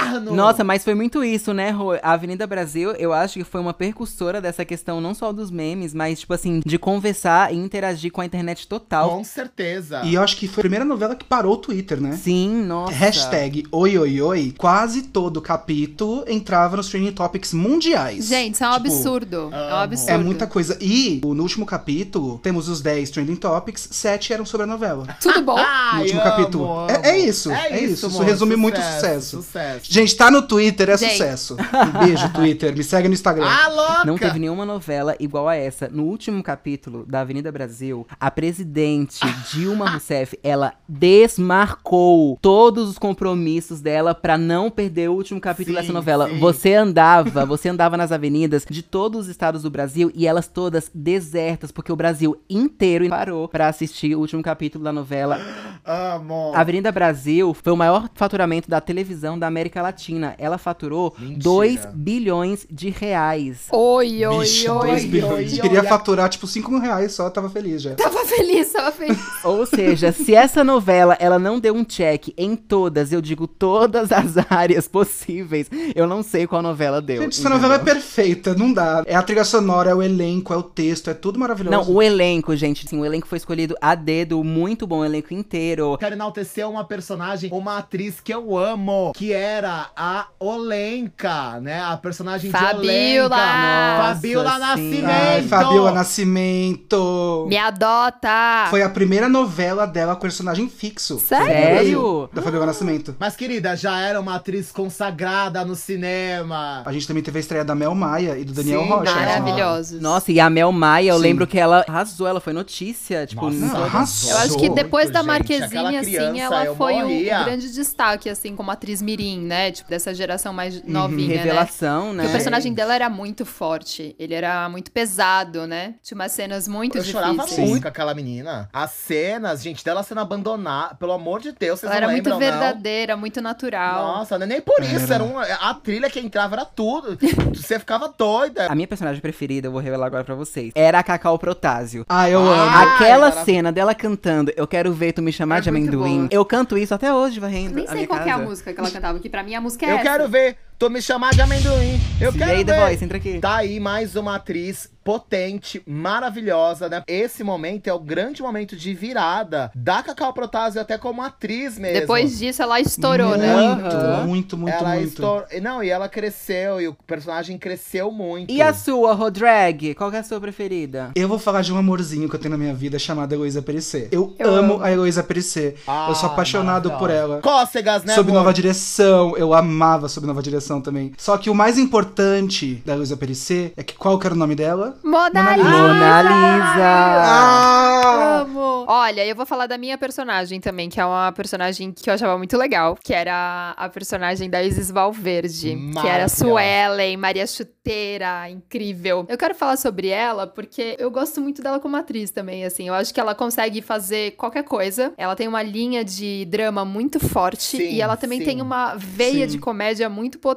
Inferno! 0.01 0.33
Nossa, 0.35 0.63
mas 0.63 0.83
foi 0.83 0.94
muito 0.95 1.23
isso, 1.23 1.53
né, 1.53 1.69
Rô? 1.71 1.94
A 2.01 2.11
Avenida 2.13 2.45
Brasil, 2.47 2.91
eu 2.91 3.13
acho 3.13 3.35
que 3.35 3.44
foi 3.44 3.59
uma 3.61 3.73
percussora 3.73 4.39
dessa 4.41 4.63
questão, 4.65 4.99
não 5.01 5.13
só 5.13 5.31
dos 5.31 5.49
memes, 5.51 5.94
mas, 5.94 6.19
tipo 6.21 6.33
assim, 6.33 6.61
de 6.65 6.77
conversar 6.77 7.53
e 7.53 7.57
interagir 7.57 8.11
com 8.11 8.21
a 8.21 8.25
internet 8.25 8.67
total. 8.67 9.09
Com 9.17 9.23
certeza. 9.23 10.01
E 10.03 10.13
eu 10.15 10.21
acho 10.21 10.38
que 10.38 10.47
foi 10.47 10.61
a 10.61 10.63
primeira 10.63 10.85
novela 10.85 11.15
que 11.15 11.25
parou 11.25 11.53
o 11.53 11.57
Twitter, 11.57 11.99
né? 12.01 12.13
Sim, 12.13 12.63
nossa. 12.63 12.94
Hashtag 12.94 13.65
oi 13.71 13.97
oi 13.97 14.21
oi, 14.21 14.53
quase 14.57 15.03
todo 15.03 15.41
capítulo 15.41 16.23
entrava 16.27 16.77
nos 16.77 16.89
trending 16.89 17.11
topics 17.11 17.53
mundiais. 17.53 18.25
Gente, 18.27 18.55
isso 18.55 18.63
é 18.63 18.69
um 18.69 18.73
Tipo, 18.77 18.88
absurdo. 18.88 19.50
É 19.51 19.73
um 19.73 19.77
absurdo. 19.77 20.11
É 20.11 20.17
muita 20.17 20.47
coisa. 20.47 20.77
E 20.81 21.19
no 21.23 21.41
último 21.43 21.65
capítulo, 21.65 22.38
temos 22.39 22.67
os 22.69 22.81
10 22.81 23.09
trending 23.09 23.35
topics, 23.35 23.88
7 23.91 24.33
eram 24.33 24.45
sobre 24.45 24.63
a 24.63 24.67
novela. 24.67 25.07
Tudo 25.21 25.41
bom? 25.41 25.55
Ai, 25.57 25.95
No 25.95 26.01
último 26.01 26.21
amo, 26.21 26.29
capítulo. 26.31 26.79
amo. 26.79 26.89
É- 26.91 27.09
é 27.11 27.19
isso, 27.19 27.51
é 27.51 27.79
isso. 27.83 27.93
Isso 27.93 28.05
amor, 28.07 28.23
resume 28.25 28.55
muito 28.55 28.79
sucesso. 28.81 29.38
Sucesso. 29.38 29.87
Gente, 29.89 30.16
tá 30.16 30.30
no 30.30 30.42
Twitter, 30.42 30.89
é 30.89 30.98
Gente. 30.98 31.12
sucesso. 31.13 31.56
Um 31.56 32.06
beijo, 32.06 32.31
Twitter. 32.34 32.75
Me 32.75 32.84
segue 32.84 33.07
no 33.07 33.13
Instagram. 33.13 33.45
Ah, 33.48 33.68
louca! 33.69 34.06
Não 34.06 34.18
teve 34.18 34.38
nenhuma 34.39 34.66
novela 34.66 35.16
igual 35.19 35.48
a 35.48 35.56
essa. 35.56 35.88
No 35.88 36.04
último 36.04 36.44
capítulo 36.44 37.06
da 37.06 37.22
Avenida 37.22 37.51
Brasil, 37.51 38.06
a 38.19 38.30
presidente 38.30 39.19
Dilma 39.51 39.89
Rousseff, 39.92 40.38
ela 40.44 40.74
desmarcou 40.88 42.38
todos 42.41 42.89
os 42.89 42.98
compromissos 42.98 43.82
dela 43.82 44.13
pra 44.13 44.38
não 44.38 44.70
perder 44.70 45.10
o 45.10 45.13
último 45.13 45.39
capítulo 45.39 45.75
Sim, 45.77 45.82
dessa 45.82 45.94
novela. 45.94 46.29
sim. 46.29 46.39
Você 46.39 46.74
andava, 46.74 47.46
você 47.46 47.70
andava 47.70 47.96
nas 47.98 48.12
avenidas 48.12 48.65
de 48.70 48.82
todos 48.82 49.22
os 49.22 49.27
estados 49.27 49.63
do 49.63 49.70
Brasil 49.70 50.12
e 50.13 50.27
elas 50.27 50.48
todas 50.48 50.91
desertas, 50.94 51.72
porque 51.72 51.91
o 51.91 51.96
Brasil 51.96 52.36
inteiro 52.50 53.08
parou 53.10 53.48
pra 53.48 53.67
assistir 53.67 54.15
o 54.15 54.20
último 54.20 54.44
capítulo 54.44 54.84
da 54.84 54.91
novela. 54.91 55.39
Amo. 55.86 56.51
A 56.53 56.60
Avenida 56.62 56.91
Brasil 56.91 57.53
foi 57.53 57.72
o 57.72 57.77
maior 57.77 58.10
faturamento 58.13 58.70
da 58.70 58.82
televisão 58.82 59.39
da 59.39 59.48
América 59.48 59.76
Latina. 59.81 60.36
Ela 60.38 60.57
faturou 60.57 61.13
Mentira. 61.17 61.39
2 61.41 61.86
bilhões 61.93 62.65
de 62.69 62.89
reais. 62.89 63.67
Oi, 63.72 64.25
oi, 64.25 64.39
Bicho, 64.39 64.72
oi. 64.72 64.88
dois 64.88 65.03
oi, 65.03 65.07
bilhões. 65.10 65.53
oi, 65.53 65.60
Queria 65.60 65.81
oi. 65.81 65.88
faturar, 65.88 66.29
tipo, 66.29 66.48
5 66.48 66.72
mil 66.72 66.79
reais 66.81 67.12
só, 67.13 67.29
tava 67.29 67.50
feliz 67.50 67.81
já. 67.81 67.96
Tava 67.96 68.25
feliz, 68.25 68.72
tava 68.72 68.91
feliz. 68.91 69.17
Ou 69.43 69.65
seja, 69.65 70.12
se 70.12 70.34
essa 70.36 70.63
novela 70.63 71.15
ela 71.19 71.38
não 71.39 71.60
deu 71.60 71.74
um 71.75 71.84
check 71.84 72.29
em 72.38 72.55
todas, 72.55 73.12
eu 73.12 73.22
digo 73.22 73.48
todas 73.48 74.12
as 74.12 74.36
áreas 74.50 74.88
possíveis, 74.88 75.69
eu 75.96 76.07
não 76.07 76.24
sei 76.24 76.48
qual 76.48 76.62
novela 76.62 77.01
deu. 77.01 77.22
Gente, 77.24 77.39
essa 77.39 77.50
novela 77.50 77.75
é 77.75 77.79
perfeita, 77.79 78.53
não 78.55 78.72
dá. 78.74 79.03
É 79.05 79.15
a 79.15 79.22
trilha 79.24 79.43
sonora, 79.43 79.89
é 79.91 79.96
o 79.96 80.01
elenco, 80.01 80.53
é 80.53 80.57
o 80.57 80.63
texto, 80.63 81.10
é 81.10 81.13
tudo 81.13 81.39
maravilhoso. 81.39 81.75
Não, 81.75 81.96
o 81.96 82.01
elenco, 82.01 82.55
gente, 82.55 82.88
sim, 82.88 83.00
o 83.00 83.05
elenco 83.05 83.27
foi 83.27 83.38
escolhido 83.38 83.75
a 83.81 83.96
dedo, 83.96 84.43
muito 84.43 84.86
bom 84.88 85.00
o 85.00 85.05
elenco 85.05 85.34
inteiro. 85.34 85.98
Quero 85.98 86.15
enaltecer 86.15 86.67
uma 86.69 86.84
personagem, 86.84 87.50
uma 87.51 87.77
atriz 87.77 88.19
que 88.19 88.34
eu 88.34 88.57
amo, 88.57 89.12
que 89.15 89.31
era 89.34 89.66
a 89.95 90.27
Olenka, 90.39 91.59
né? 91.62 91.81
A 91.81 91.97
personagem 91.97 92.51
Fabiola! 92.51 92.79
de 92.79 93.19
Olenka. 93.19 93.29
Nossa, 93.29 94.13
Fabiola 94.15 94.51
sim. 94.53 94.59
Nascimento! 94.59 95.09
Ai, 95.09 95.43
Fabiola 95.43 95.91
Nascimento. 95.91 97.45
Me 97.50 97.57
adota. 97.57 98.67
Foi 98.69 98.81
a 98.81 98.89
primeira 98.89 99.29
novela 99.29 99.86
dela 99.86 100.15
com 100.15 100.21
personagem 100.21 100.69
fixo. 100.69 101.19
Sério? 101.19 102.29
Da 102.33 102.41
Fabiola 102.41 102.65
Nascimento. 102.65 103.15
Mas, 103.19 103.36
querida, 103.36 103.75
já 103.75 104.00
era 104.00 104.19
uma 104.19 104.36
atriz 104.36 104.71
consagrada 104.71 105.63
no 105.65 105.75
cinema. 105.75 106.83
A 106.86 106.91
gente 106.91 107.07
também 107.07 107.24
teve 107.24 107.38
a 107.38 107.41
estreia 107.41 107.63
da 107.65 107.75
Mel 107.75 107.93
Maia 107.95 108.38
e 108.38 108.43
do 108.43 108.53
Daniel 108.53 108.81
Sim, 108.83 108.89
Rocha. 108.89 109.15
né? 109.15 109.25
Maravilhosos. 109.25 110.01
Nossa, 110.01 110.31
e 110.31 110.39
a 110.39 110.50
Mel 110.50 110.71
Maia, 110.71 111.12
eu 111.12 111.15
Sim. 111.15 111.21
lembro 111.21 111.47
que 111.47 111.57
ela 111.59 111.83
arrasou, 111.88 112.27
ela 112.27 112.39
foi 112.39 112.53
notícia, 112.53 113.25
tipo, 113.25 113.50
Nossa, 113.50 113.77
Não, 113.77 113.83
arrasou. 113.83 114.31
Eu 114.31 114.38
acho 114.38 114.57
que 114.57 114.69
depois 114.69 115.09
da 115.09 115.24
Muito, 115.24 115.47
gente. 115.47 115.59
Marquezinha, 115.59 116.00
assim, 116.00 116.39
ela 116.39 116.75
foi 116.75 116.95
o 117.03 117.43
grande 117.45 117.71
destaque, 117.71 118.29
assim, 118.29 118.55
como 118.55 118.71
atriz 118.71 119.01
mirim, 119.01 119.39
né? 119.41 119.56
Né? 119.57 119.71
Tipo, 119.71 119.89
dessa 119.89 120.13
geração 120.13 120.53
mais 120.53 120.83
novinha, 120.83 121.29
né? 121.37 121.43
Revelação, 121.43 122.13
né? 122.13 122.23
Porque 122.23 122.29
o 122.29 122.31
personagem 122.31 122.73
dela 122.73 122.93
era 122.95 123.09
muito 123.09 123.45
forte. 123.45 124.15
Ele 124.19 124.33
era 124.33 124.67
muito 124.69 124.91
pesado, 124.91 125.65
né? 125.65 125.95
Tinha 126.03 126.15
umas 126.15 126.31
cenas 126.31 126.67
muito 126.67 126.97
Eu 126.97 127.03
chorava 127.03 127.33
difíceis. 127.43 127.69
muito 127.69 127.81
com 127.83 127.87
aquela 127.87 128.13
menina. 128.13 128.69
As 128.71 128.91
cenas, 128.91 129.61
gente, 129.63 129.83
dela 129.83 130.03
sendo 130.03 130.21
abandonada, 130.21 130.95
pelo 130.95 131.11
amor 131.11 131.41
de 131.41 131.51
Deus, 131.51 131.79
vocês 131.79 131.89
Ela 131.89 131.97
era 131.97 132.07
não 132.07 132.13
muito 132.13 132.29
lembram, 132.29 132.49
não? 132.49 132.59
verdadeira, 132.59 133.17
muito 133.17 133.41
natural. 133.41 134.17
Nossa, 134.17 134.37
não 134.37 134.45
é 134.45 134.49
nem 134.49 134.61
por 134.61 134.81
isso, 134.83 135.05
Era. 135.11 135.15
era 135.15 135.23
um, 135.23 135.37
a 135.39 135.73
trilha 135.73 136.09
que 136.09 136.19
entrava 136.19 136.55
era 136.55 136.65
tudo. 136.65 137.17
Você 137.53 137.79
ficava 137.79 138.13
doida. 138.15 138.67
A 138.67 138.75
minha 138.75 138.87
personagem 138.87 139.21
preferida, 139.21 139.67
eu 139.67 139.71
vou 139.71 139.81
revelar 139.81 140.05
agora 140.07 140.23
pra 140.23 140.35
vocês, 140.35 140.71
era 140.75 140.99
a 140.99 141.03
Cacau 141.03 141.37
Protásio. 141.39 142.05
Ah, 142.07 142.29
eu 142.29 142.39
amo. 142.41 142.77
Aquela 142.77 143.31
cena 143.43 143.71
dela 143.71 143.93
cantando 143.95 144.51
Eu 144.55 144.67
quero 144.67 144.93
ver 144.93 145.13
tu 145.13 145.21
me 145.21 145.31
chamar 145.31 145.57
É 145.57 145.61
de 145.61 145.71
muito 145.71 145.87
amendoim. 145.89 146.27
Eu 146.31 146.45
canto 146.45 146.77
isso 146.77 146.93
até 146.93 147.13
hoje, 147.13 147.39
varrendo 147.39 147.75
Nem 147.75 147.85
a 147.85 147.87
sei 147.87 147.95
minha 147.97 148.07
qual 148.07 148.21
que 148.21 148.29
é 148.29 148.31
a 148.31 148.37
música 148.37 148.73
que 148.73 148.79
ela 148.79 148.89
cantava, 148.91 149.19
que 149.19 149.29
pra 149.29 149.43
mim 149.43 149.47
a 149.56 149.62
música 149.62 149.86
é 149.86 149.92
Eu 149.92 149.96
essa. 149.96 150.04
quero 150.04 150.27
ver, 150.30 150.58
tu 150.77 150.89
me 150.89 151.01
chamar 151.01 151.31
de 151.34 151.41
amendoim. 151.41 152.00
Eu 152.22 152.31
E 152.31 152.38
quero 152.38 152.51
aí, 152.51 152.57
ver. 152.63 152.65
The 152.65 152.86
Voice, 152.88 153.03
entra 153.05 153.17
aqui. 153.17 153.39
Tá 153.39 153.55
aí 153.57 153.79
mais 153.79 154.15
uma 154.15 154.36
atriz 154.36 154.89
potente, 155.03 155.81
maravilhosa, 155.88 156.89
né? 156.89 157.01
Esse 157.07 157.41
momento 157.41 157.88
é 157.88 157.93
o 157.93 158.00
grande 158.00 158.41
momento 158.41 158.75
de 158.75 158.93
virada 158.93 159.72
da 159.74 160.03
Cacau 160.03 160.34
Protásio 160.34 160.81
até 160.81 160.98
como 160.98 161.22
atriz 161.22 161.79
mesmo. 161.79 162.01
Depois 162.01 162.38
disso 162.38 162.62
ela 162.62 162.81
estourou, 162.81 163.29
muito, 163.29 163.39
né? 163.41 163.55
Aham. 163.55 164.25
muito, 164.25 164.57
muito, 164.57 164.74
ela 164.75 164.89
muito. 164.96 165.07
estourou. 165.07 165.46
Não, 165.62 165.81
e 165.81 165.89
ela 165.89 166.10
cresceu, 166.10 166.81
e 166.81 166.89
o 166.89 166.93
personagem 166.93 167.57
cresceu 167.57 168.12
muito. 168.12 168.51
E 168.51 168.62
a 168.62 168.74
sua, 168.74 169.13
Rodrag? 169.13 169.96
Qual 169.96 170.10
que 170.12 170.17
é 170.17 170.19
a 170.19 170.24
sua 170.24 170.41
preferida? 170.41 171.12
Eu 171.15 171.29
vou 171.29 171.39
falar 171.39 171.62
de 171.62 171.72
um 171.72 171.77
amorzinho 171.77 172.27
que 172.27 172.36
eu 172.36 172.39
tenho 172.39 172.51
na 172.51 172.57
minha 172.57 172.74
vida 172.74 173.00
chamada 173.00 173.34
Heloísa 173.34 173.62
Perissé. 173.62 174.10
Eu, 174.12 174.36
Eu 174.38 174.53
amo, 174.53 174.74
amo. 174.74 174.84
a 174.84 174.91
Heloísa 174.91 175.24
Perissé. 175.24 175.75
Ah, 175.88 176.07
eu 176.10 176.15
sou 176.15 176.29
apaixonado 176.29 176.91
por 176.98 177.10
ela. 177.10 177.39
Cócegas, 177.41 178.03
né, 178.03 178.13
Sob 178.13 178.29
amor? 178.29 178.39
Nova 178.39 178.53
Direção, 178.53 179.38
eu 179.38 179.53
amava 179.53 180.10
Sob 180.10 180.27
Nova 180.27 180.43
Direção 180.43 180.66
também. 180.81 181.13
Só 181.17 181.38
que 181.38 181.50
o 181.50 181.55
mais 181.55 181.77
importante 181.77 182.81
da 182.86 182.93
Heloísa 182.93 183.17
Perissé 183.17 183.71
é 183.75 183.83
que 183.83 183.95
qual 183.95 184.19
que 184.19 184.27
era 184.27 184.36
o 184.36 184.38
nome 184.38 184.55
dela? 184.55 184.97
Mona 185.03 185.55
Lisa! 185.55 185.69
Mona 185.69 186.21
Lisa! 186.21 186.83
Ah! 186.83 188.41
Amo! 188.41 188.86
Olha, 188.88 189.25
eu 189.25 189.36
vou 189.36 189.45
falar 189.45 189.67
da 189.67 189.77
minha 189.77 189.97
personagem 189.97 190.59
também, 190.59 190.89
que 190.89 191.00
é 191.00 191.05
uma 191.05 191.31
personagem 191.31 191.91
que 191.91 192.09
eu 192.09 192.13
achava 192.13 192.38
muito 192.38 192.55
legal, 192.57 192.97
que 193.03 193.13
era 193.13 193.74
a 193.75 193.89
personagem 193.89 194.50
da 194.50 194.63
Isis 194.63 194.91
Valverde, 194.91 195.77
que 196.01 196.07
era. 196.07 196.27
Suelen, 196.27 197.17
Maria 197.17 197.47
Chuteira, 197.47 198.50
incrível. 198.50 199.25
Eu 199.27 199.38
quero 199.38 199.55
falar 199.55 199.77
sobre 199.77 200.09
ela 200.09 200.45
porque 200.45 200.95
eu 201.00 201.09
gosto 201.09 201.41
muito 201.41 201.62
dela 201.62 201.79
como 201.79 201.95
atriz 201.95 202.31
também, 202.31 202.63
assim. 202.65 202.88
Eu 202.88 202.93
acho 202.93 203.13
que 203.13 203.19
ela 203.19 203.33
consegue 203.33 203.81
fazer 203.81 204.31
qualquer 204.31 204.63
coisa. 204.63 205.13
Ela 205.17 205.36
tem 205.36 205.47
uma 205.47 205.63
linha 205.63 206.03
de 206.03 206.45
drama 206.45 206.86
muito 206.86 207.19
forte 207.19 207.77
Sim, 207.77 207.89
e 207.89 208.01
ela 208.01 208.15
também 208.15 208.39
sim. 208.39 208.45
tem 208.45 208.62
uma 208.62 208.95
veia 208.95 209.47
Sim. 209.47 209.53
de 209.53 209.59
comédia 209.59 210.09
muito 210.09 210.39
potente. 210.39 210.56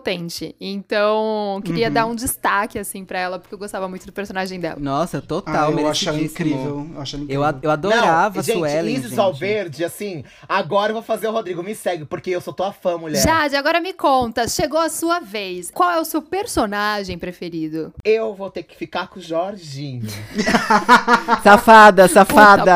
Então, 0.61 1.61
queria 1.64 1.88
Uhum. 1.88 1.92
dar 1.95 2.07
um 2.07 2.14
destaque 2.14 2.78
assim 2.78 3.04
pra 3.04 3.19
ela 3.19 3.38
porque 3.38 3.54
eu 3.54 3.59
gostava 3.59 3.88
muito 3.88 4.07
do 4.07 4.12
personagem 4.12 4.59
dela. 4.59 4.76
Nossa, 4.80 5.21
total, 5.21 5.69
Ah, 5.69 5.71
eu 5.71 5.76
merecidíssimo. 5.76 6.25
incrível. 6.25 6.61
Eu 6.61 6.97
Eu, 6.97 7.02
incrível. 7.02 7.45
a- 7.45 7.54
eu 7.62 7.71
adorava 7.71 8.35
Não, 8.35 8.40
a 8.40 8.42
gente, 8.42 8.59
Suelen, 8.59 8.95
Isis 8.95 9.09
gente. 9.11 9.16
Valverde, 9.16 9.85
assim, 9.85 10.25
agora 10.49 10.90
eu 10.90 10.95
vou 10.95 11.02
fazer 11.02 11.28
o 11.28 11.33
Rodrigo, 11.33 11.62
me 11.62 11.75
segue, 11.75 12.04
porque 12.04 12.30
eu 12.30 12.40
sou 12.40 12.52
tua 12.52 12.73
fã, 12.73 12.97
mulher. 12.97 13.23
Jade, 13.23 13.57
agora 13.57 13.80
me 13.80 13.92
conta, 13.92 14.49
chegou 14.49 14.80
a 14.80 14.88
sua 14.88 15.21
vez. 15.21 15.71
Qual 15.73 15.90
é 15.90 16.00
o 16.00 16.04
seu 16.04 16.23
personagem 16.23 17.19
preferido? 17.19 17.92
Eu 18.04 18.35
vou 18.35 18.50
ter 18.50 18.62
que 18.62 18.76
ficar 18.76 19.09
com 19.09 19.19
o 19.19 19.23
Jorginho. 19.23 20.07
Safada, 21.42 22.09
safada. 22.09 22.75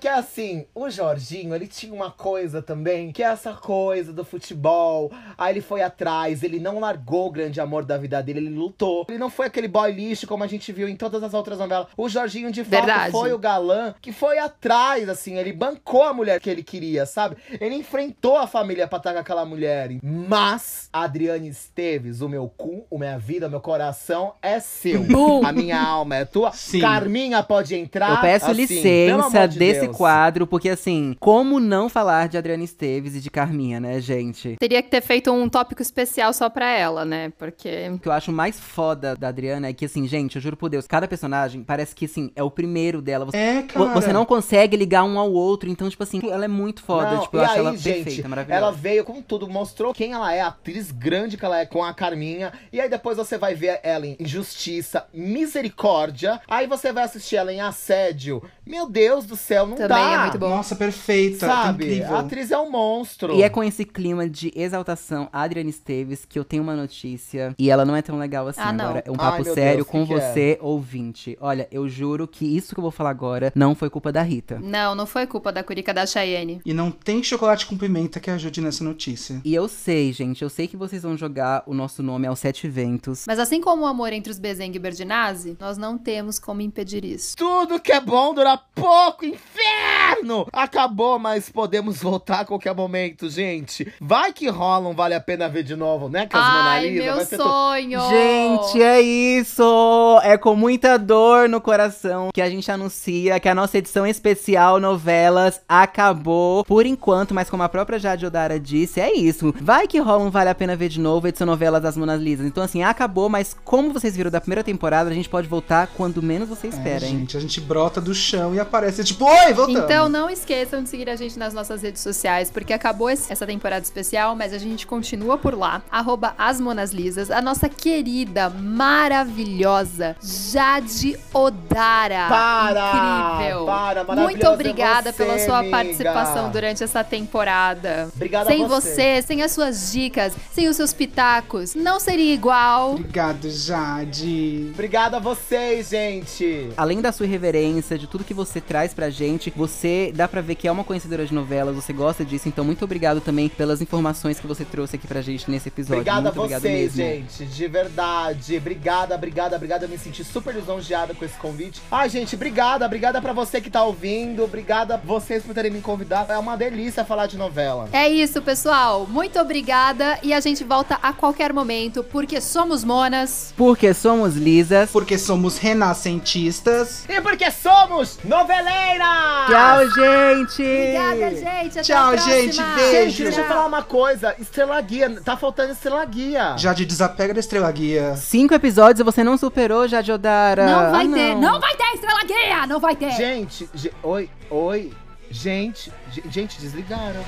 Porque 0.00 0.08
assim, 0.08 0.64
o 0.74 0.88
Jorginho, 0.88 1.54
ele 1.54 1.66
tinha 1.66 1.92
uma 1.92 2.10
coisa 2.10 2.62
também, 2.62 3.12
que 3.12 3.22
é 3.22 3.26
essa 3.26 3.52
coisa 3.52 4.14
do 4.14 4.24
futebol. 4.24 5.12
Aí 5.36 5.52
ele 5.52 5.60
foi 5.60 5.82
atrás, 5.82 6.42
ele 6.42 6.58
não 6.58 6.80
largou 6.80 7.26
o 7.26 7.30
grande 7.30 7.60
amor 7.60 7.84
da 7.84 7.98
vida 7.98 8.22
dele, 8.22 8.38
ele 8.38 8.48
lutou. 8.48 9.04
Ele 9.10 9.18
não 9.18 9.28
foi 9.28 9.48
aquele 9.48 9.68
boy 9.68 9.92
lixo 9.92 10.26
como 10.26 10.42
a 10.42 10.46
gente 10.46 10.72
viu 10.72 10.88
em 10.88 10.96
todas 10.96 11.22
as 11.22 11.34
outras 11.34 11.58
novelas. 11.58 11.88
O 11.98 12.08
Jorginho, 12.08 12.50
de 12.50 12.64
fato, 12.64 12.70
Verdade. 12.70 13.12
foi 13.12 13.34
o 13.34 13.38
galã 13.38 13.94
que 14.00 14.10
foi 14.10 14.38
atrás, 14.38 15.06
assim, 15.06 15.36
ele 15.36 15.52
bancou 15.52 16.04
a 16.04 16.14
mulher 16.14 16.40
que 16.40 16.48
ele 16.48 16.62
queria, 16.62 17.04
sabe? 17.04 17.36
Ele 17.60 17.74
enfrentou 17.74 18.38
a 18.38 18.46
família 18.46 18.88
pra 18.88 18.96
estar 18.96 19.12
com 19.12 19.18
aquela 19.18 19.44
mulher. 19.44 19.90
Mas, 20.02 20.88
Adriane 20.90 21.48
Esteves, 21.50 22.22
o 22.22 22.28
meu 22.30 22.50
cu, 22.56 22.86
a 22.90 22.98
minha 22.98 23.18
vida, 23.18 23.48
o 23.48 23.50
meu 23.50 23.60
coração 23.60 24.32
é 24.40 24.60
seu. 24.60 25.04
A 25.44 25.52
minha 25.52 25.78
alma 25.78 26.16
é 26.16 26.24
tua. 26.24 26.52
Sim. 26.52 26.80
Carminha 26.80 27.42
pode 27.42 27.74
entrar. 27.74 28.12
Eu 28.12 28.20
peço 28.22 28.46
assim, 28.46 28.62
licença 28.62 29.46
desse 29.46 29.80
Deus. 29.82 29.89
Quadro, 29.96 30.46
porque 30.46 30.68
assim, 30.68 31.16
como 31.18 31.60
não 31.60 31.88
falar 31.88 32.28
de 32.28 32.36
Adriana 32.38 32.64
Esteves 32.64 33.14
e 33.14 33.20
de 33.20 33.30
Carminha, 33.30 33.80
né, 33.80 34.00
gente? 34.00 34.56
Teria 34.58 34.82
que 34.82 34.90
ter 34.90 35.00
feito 35.00 35.32
um 35.32 35.48
tópico 35.48 35.82
especial 35.82 36.32
só 36.32 36.48
pra 36.48 36.70
ela, 36.70 37.04
né? 37.04 37.32
Porque. 37.38 37.88
O 37.94 37.98
que 37.98 38.08
eu 38.08 38.12
acho 38.12 38.32
mais 38.32 38.58
foda 38.58 39.14
da 39.16 39.28
Adriana 39.28 39.68
é 39.68 39.72
que, 39.72 39.84
assim, 39.84 40.06
gente, 40.06 40.36
eu 40.36 40.42
juro 40.42 40.56
por 40.56 40.68
Deus, 40.68 40.86
cada 40.86 41.06
personagem 41.08 41.62
parece 41.62 41.94
que, 41.94 42.04
assim, 42.04 42.30
é 42.34 42.42
o 42.42 42.50
primeiro 42.50 43.00
dela. 43.02 43.24
Você, 43.24 43.36
É, 43.36 43.62
cara. 43.62 43.86
você 43.92 44.12
não 44.12 44.24
consegue 44.24 44.76
ligar 44.76 45.04
um 45.04 45.18
ao 45.18 45.32
outro, 45.32 45.68
então, 45.68 45.88
tipo 45.88 46.02
assim, 46.02 46.20
ela 46.30 46.44
é 46.44 46.48
muito 46.48 46.82
foda. 46.82 47.12
Não, 47.12 47.22
tipo, 47.22 47.36
eu 47.36 47.42
e 47.42 47.44
acho 47.44 47.54
aí, 47.54 47.58
ela 47.60 47.76
gente, 47.76 48.04
perfeita, 48.04 48.28
maravilhosa. 48.28 48.58
Ela 48.64 48.72
veio 48.72 49.04
com 49.04 49.22
tudo, 49.22 49.48
mostrou 49.48 49.92
quem 49.94 50.12
ela 50.12 50.32
é, 50.32 50.40
a 50.40 50.48
atriz 50.48 50.90
grande 50.90 51.36
que 51.36 51.44
ela 51.44 51.58
é 51.60 51.66
com 51.66 51.82
a 51.84 51.92
Carminha. 51.94 52.52
E 52.72 52.80
aí 52.80 52.88
depois 52.88 53.16
você 53.16 53.36
vai 53.38 53.54
ver 53.54 53.80
ela 53.82 54.06
em 54.06 54.16
Justiça, 54.20 55.06
Misericórdia. 55.12 56.40
Aí 56.48 56.66
você 56.66 56.92
vai 56.92 57.04
assistir 57.04 57.36
ela 57.36 57.52
em 57.52 57.60
Assédio. 57.60 58.42
Meu 58.66 58.88
Deus 58.88 59.24
do 59.26 59.36
céu, 59.36 59.66
não 59.66 59.76
Também 59.88 60.04
dá. 60.04 60.12
é 60.12 60.18
muito 60.22 60.38
bom. 60.38 60.50
Nossa, 60.50 60.76
perfeita. 60.76 61.46
Sabe? 61.46 61.84
Incrível. 61.84 62.16
A 62.16 62.20
atriz 62.20 62.50
é 62.50 62.58
um 62.58 62.70
monstro. 62.70 63.34
E 63.34 63.42
é 63.42 63.48
com 63.48 63.62
esse 63.62 63.84
clima 63.84 64.28
de 64.28 64.52
exaltação 64.54 65.28
a 65.32 65.42
Adriana 65.42 65.70
Esteves 65.70 66.24
que 66.24 66.38
eu 66.38 66.44
tenho 66.44 66.62
uma 66.62 66.74
notícia. 66.76 67.54
E 67.58 67.70
ela 67.70 67.84
não 67.84 67.96
é 67.96 68.02
tão 68.02 68.18
legal 68.18 68.46
assim. 68.48 68.60
Ah. 68.60 68.70
Agora, 68.70 69.02
é 69.06 69.10
um 69.10 69.14
Ai, 69.18 69.30
papo 69.30 69.44
meu 69.44 69.54
sério 69.54 69.76
Deus, 69.84 69.88
com 69.88 70.06
que 70.06 70.14
que 70.14 70.20
é? 70.20 70.32
você, 70.32 70.58
ouvinte. 70.60 71.36
Olha, 71.40 71.68
eu 71.70 71.88
juro 71.88 72.26
que 72.26 72.44
isso 72.44 72.74
que 72.74 72.80
eu 72.80 72.82
vou 72.82 72.90
falar 72.90 73.10
agora 73.10 73.52
não 73.54 73.74
foi 73.74 73.90
culpa 73.90 74.12
da 74.12 74.22
Rita. 74.22 74.58
Não, 74.62 74.94
não 74.94 75.06
foi 75.06 75.26
culpa 75.26 75.52
da 75.52 75.62
Curica 75.62 75.92
da 75.92 76.06
Cheyenne. 76.06 76.60
E 76.64 76.72
não 76.72 76.90
tem 76.90 77.22
chocolate 77.22 77.66
com 77.66 77.76
pimenta 77.76 78.20
que 78.20 78.30
ajude 78.30 78.60
nessa 78.60 78.84
notícia. 78.84 79.40
E 79.44 79.54
eu 79.54 79.68
sei, 79.68 80.12
gente, 80.12 80.42
eu 80.42 80.48
sei 80.50 80.66
que 80.66 80.76
vocês 80.76 81.02
vão 81.02 81.16
jogar 81.16 81.62
o 81.66 81.74
nosso 81.74 82.02
nome 82.02 82.26
aos 82.26 82.38
sete 82.38 82.68
ventos. 82.68 83.24
Mas 83.26 83.38
assim 83.38 83.60
como 83.60 83.82
o 83.82 83.86
amor 83.86 84.12
entre 84.12 84.30
os 84.30 84.38
Bezeng 84.38 84.74
e 84.74 84.78
Berdinazzi, 84.78 85.56
nós 85.60 85.76
não 85.76 85.98
temos 85.98 86.38
como 86.38 86.60
impedir 86.60 87.04
isso. 87.04 87.36
Tudo 87.36 87.80
que 87.80 87.92
é 87.92 88.00
bom 88.00 88.34
dura 88.34 88.56
pouco, 88.74 89.24
inferno! 89.74 90.46
Acabou, 90.52 91.18
mas 91.18 91.48
podemos 91.48 91.98
voltar 92.02 92.40
a 92.40 92.44
qualquer 92.44 92.74
momento, 92.74 93.28
gente. 93.30 93.92
Vai 94.00 94.32
que 94.32 94.48
rola 94.48 94.88
um 94.88 94.94
Vale 94.94 95.14
a 95.14 95.20
Pena 95.20 95.48
Ver 95.48 95.62
de 95.62 95.76
novo, 95.76 96.08
né, 96.08 96.26
Cas 96.26 96.42
Mona 96.44 96.70
Ai, 96.70 96.88
Lisa? 96.88 97.04
meu 97.04 97.16
Vai 97.16 97.24
ser 97.24 97.36
tu- 97.38 97.42
sonho! 97.44 98.00
Gente, 98.08 98.82
é 98.82 99.00
isso! 99.00 100.20
É 100.22 100.36
com 100.36 100.54
muita 100.54 100.98
dor 100.98 101.48
no 101.48 101.60
coração 101.60 102.30
que 102.32 102.40
a 102.42 102.50
gente 102.50 102.70
anuncia 102.70 103.38
que 103.40 103.48
a 103.48 103.54
nossa 103.54 103.78
edição 103.78 104.06
especial 104.06 104.78
novelas 104.80 105.60
acabou 105.68 106.64
por 106.64 106.86
enquanto, 106.86 107.34
mas 107.34 107.48
como 107.48 107.62
a 107.62 107.68
própria 107.68 107.98
Jade 107.98 108.26
Odara 108.26 108.58
disse, 108.58 109.00
é 109.00 109.12
isso. 109.14 109.54
Vai 109.60 109.86
que 109.86 109.98
rola 109.98 110.24
um 110.24 110.30
Vale 110.30 110.50
a 110.50 110.54
Pena 110.54 110.76
Ver 110.76 110.88
de 110.88 111.00
novo, 111.00 111.28
edição 111.28 111.46
novelas 111.46 111.82
das 111.82 111.96
Monas 111.96 112.20
Lisas. 112.20 112.46
Então, 112.46 112.62
assim, 112.62 112.82
acabou, 112.82 113.28
mas 113.28 113.56
como 113.64 113.92
vocês 113.92 114.16
viram 114.16 114.30
da 114.30 114.40
primeira 114.40 114.62
temporada, 114.64 115.10
a 115.10 115.14
gente 115.14 115.28
pode 115.28 115.48
voltar 115.48 115.88
quando 115.96 116.22
menos 116.22 116.48
você 116.48 116.66
É, 116.66 116.70
espera, 116.70 117.04
hein? 117.06 117.18
gente, 117.20 117.36
a 117.36 117.40
gente 117.40 117.60
brota 117.60 118.00
do 118.00 118.14
chão 118.14 118.54
e 118.54 118.60
aparece 118.60 119.02
tipo, 119.04 119.24
oi, 119.24 119.52
voltamos. 119.66 119.84
Então 119.84 120.08
não 120.08 120.28
esqueçam 120.30 120.82
de 120.82 120.88
seguir 120.88 121.08
a 121.08 121.16
gente 121.16 121.38
nas 121.38 121.54
nossas 121.54 121.82
redes 121.82 122.02
sociais, 122.02 122.50
porque 122.50 122.72
acabou 122.72 123.08
essa 123.08 123.46
temporada 123.46 123.82
especial, 123.82 124.34
mas 124.34 124.52
a 124.52 124.58
gente 124.58 124.86
continua 124.86 125.38
por 125.38 125.54
lá. 125.54 125.82
Arroba 125.90 126.34
As 126.38 126.60
Monas 126.60 126.92
Lisas, 126.92 127.30
a 127.30 127.40
nossa 127.40 127.68
querida, 127.68 128.50
maravilhosa 128.50 130.16
Jade 130.22 131.18
Odara. 131.32 132.28
Para! 132.28 133.36
Incrível! 133.36 133.66
Para, 133.66 134.04
Muito 134.04 134.08
maravilhosa 134.08 134.46
é 134.46 134.54
obrigada 134.54 135.12
você, 135.12 135.24
pela 135.24 135.38
sua 135.38 135.58
amiga. 135.58 135.76
participação 135.76 136.50
durante 136.50 136.82
essa 136.82 137.02
temporada. 137.04 138.08
Obrigada 138.14 138.50
sem 138.50 138.64
a 138.64 138.66
você. 138.68 138.90
você, 138.90 139.22
sem 139.22 139.42
as 139.42 139.52
suas 139.52 139.92
dicas, 139.92 140.34
sem 140.52 140.68
os 140.68 140.76
seus 140.76 140.92
pitacos, 140.92 141.74
não 141.74 142.00
seria 142.00 142.32
igual. 142.32 142.92
Obrigado, 142.94 143.50
Jade. 143.50 144.70
Obrigado 144.72 145.14
a 145.14 145.18
vocês, 145.18 145.88
gente. 145.90 146.70
Além 146.76 147.00
da 147.00 147.12
sua 147.12 147.26
irreverência, 147.26 147.98
de 147.98 148.06
tudo 148.06 148.24
que 148.24 148.34
você 148.34 148.60
traz 148.60 148.94
pra 148.94 149.10
gente, 149.10 149.49
você 149.58 150.12
dá 150.14 150.26
pra 150.28 150.40
ver 150.40 150.54
que 150.54 150.68
é 150.68 150.72
uma 150.72 150.84
conhecedora 150.84 151.24
de 151.26 151.34
novelas, 151.34 151.74
você 151.74 151.92
gosta 151.92 152.24
disso, 152.24 152.48
então 152.48 152.64
muito 152.64 152.84
obrigado 152.84 153.20
também 153.20 153.48
pelas 153.48 153.80
informações 153.80 154.38
que 154.38 154.46
você 154.46 154.64
trouxe 154.64 154.96
aqui 154.96 155.06
pra 155.06 155.20
gente 155.20 155.50
nesse 155.50 155.68
episódio. 155.68 156.00
Obrigada 156.00 156.18
a 156.18 156.22
muito 156.22 156.38
obrigado 156.38 156.62
vocês, 156.62 156.94
mesmo. 156.94 157.28
gente. 157.28 157.44
De 157.46 157.68
verdade. 157.68 158.56
Obrigada, 158.56 159.14
obrigada, 159.14 159.56
obrigada. 159.56 159.84
Eu 159.84 159.88
me 159.88 159.98
senti 159.98 160.22
super 160.24 160.54
lisonjeada 160.54 161.14
com 161.14 161.24
esse 161.24 161.36
convite. 161.38 161.80
Ai, 161.90 162.08
gente, 162.08 162.34
obrigada. 162.34 162.84
Obrigada 162.86 163.20
pra 163.20 163.32
você 163.32 163.60
que 163.60 163.70
tá 163.70 163.82
ouvindo. 163.84 164.44
Obrigada 164.44 164.94
a 164.94 164.96
vocês 164.96 165.42
por 165.42 165.54
terem 165.54 165.70
me 165.70 165.80
convidado. 165.80 166.32
É 166.32 166.38
uma 166.38 166.56
delícia 166.56 167.04
falar 167.04 167.26
de 167.26 167.36
novela. 167.36 167.88
É 167.92 168.08
isso, 168.08 168.40
pessoal. 168.42 169.06
Muito 169.06 169.38
obrigada 169.38 170.18
e 170.22 170.32
a 170.32 170.40
gente 170.40 170.64
volta 170.64 170.94
a 171.02 171.12
qualquer 171.12 171.52
momento, 171.52 172.02
porque 172.04 172.40
somos 172.40 172.84
monas. 172.84 173.52
Porque 173.56 173.92
somos 173.94 174.36
lisas. 174.36 174.90
Porque 174.90 175.18
somos 175.18 175.58
renascentistas. 175.58 177.04
E 177.08 177.20
porque 177.20 177.50
somos 177.50 178.18
noveleiras! 178.24 179.29
Tchau, 179.48 179.90
gente! 179.90 180.62
Obrigada, 180.62 181.30
gente. 181.36 181.78
Até 181.78 181.82
Tchau, 181.82 182.04
a 182.04 182.08
próxima. 182.12 182.34
gente. 182.34 182.62
Beijo. 182.62 183.10
Gente, 183.10 183.22
deixa 183.24 183.40
eu 183.40 183.44
falar 183.46 183.66
uma 183.66 183.82
coisa. 183.82 184.34
Estrela 184.38 184.80
Guia. 184.80 185.20
Tá 185.22 185.36
faltando 185.36 185.72
Estrela 185.72 186.04
Guia. 186.04 186.54
Já 186.58 186.72
de 186.72 186.84
desapega 186.84 187.34
da 187.34 187.40
estrela 187.40 187.70
guia. 187.72 188.14
Cinco 188.16 188.54
episódios 188.54 189.00
e 189.00 189.02
você 189.04 189.22
não 189.24 189.36
superou, 189.36 189.86
Jade 189.88 190.10
Odara. 190.12 190.66
Não 190.66 190.90
vai 190.90 191.06
Ah, 191.06 191.12
ter, 191.12 191.34
não 191.36 191.60
vai 191.60 191.74
ter 191.76 191.94
estrela 191.94 192.20
guia, 192.24 192.66
não 192.66 192.80
vai 192.80 192.96
ter. 192.96 193.10
Gente, 193.12 193.68
ge- 193.74 193.92
oi, 194.02 194.28
oi. 194.50 194.92
Gente, 195.30 195.92
ge- 196.10 196.24
gente, 196.28 196.60
desligaram. 196.60 197.24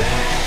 Sing! 0.00 0.39